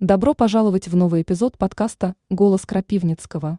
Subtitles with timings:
[0.00, 3.58] Добро пожаловать в новый эпизод подкаста «Голос Крапивницкого».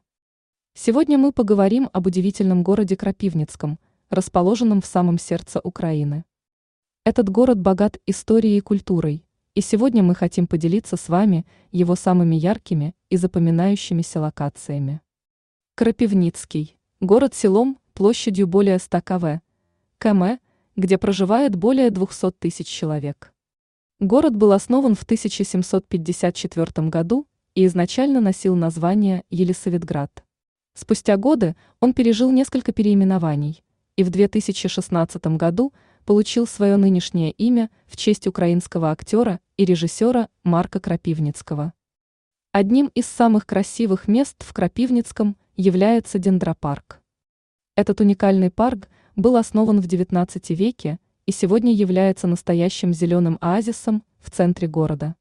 [0.73, 3.77] Сегодня мы поговорим об удивительном городе Крапивницком,
[4.09, 6.25] расположенном в самом сердце Украины.
[7.05, 9.23] Этот город богат историей и культурой,
[9.53, 15.01] и сегодня мы хотим поделиться с вами его самыми яркими и запоминающимися локациями.
[15.75, 19.41] Крапивницкий– город селом площадью более 100 кв.
[19.99, 20.39] км,
[20.75, 23.31] где проживает более 200 тысяч человек.
[24.01, 30.23] Город был основан в 1754 году и изначально носил название Елисаветград.
[30.73, 33.63] Спустя годы он пережил несколько переименований
[33.97, 35.71] и в 2016 году
[36.03, 41.71] получил свое нынешнее имя в честь украинского актера и режиссера Марка Крапивницкого.
[42.53, 47.03] Одним из самых красивых мест в Крапивницком является дендропарк.
[47.75, 54.31] Этот уникальный парк был основан в XIX веке и сегодня является настоящим зеленым оазисом в
[54.31, 55.15] центре города.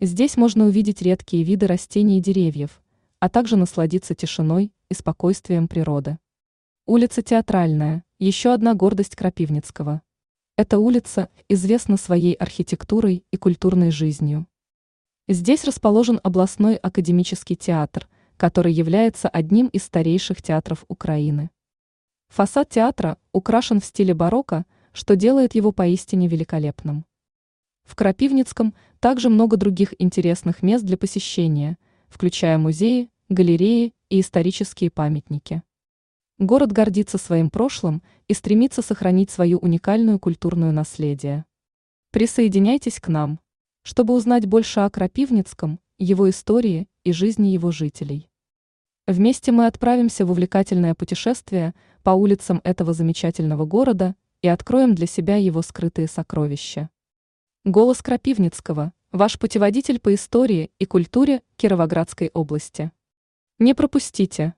[0.00, 2.82] Здесь можно увидеть редкие виды растений и деревьев,
[3.18, 6.18] а также насладиться тишиной и спокойствием природы.
[6.86, 10.02] Улица Театральная– еще одна гордость Крапивницкого.
[10.56, 14.46] Эта улица известна своей архитектурой и культурной жизнью.
[15.28, 21.50] Здесь расположен областной академический театр, который является одним из старейших театров Украины.
[22.28, 24.64] Фасад театра украшен в стиле барокко–
[24.96, 27.04] что делает его поистине великолепным.
[27.84, 31.76] В Крапивницком также много других интересных мест для посещения,
[32.08, 35.62] включая музеи, галереи и исторические памятники.
[36.38, 41.44] Город гордится своим прошлым и стремится сохранить свою уникальную культурную наследие.
[42.10, 43.38] Присоединяйтесь к нам,
[43.82, 48.30] чтобы узнать больше о Крапивницком, его истории и жизни его жителей.
[49.06, 55.36] Вместе мы отправимся в увлекательное путешествие по улицам этого замечательного города– и откроем для себя
[55.36, 56.90] его скрытые сокровища.
[57.64, 62.90] Голос Крапивницкого– ваш путеводитель по истории и культуре Кировоградской области.
[63.58, 64.55] Не пропустите!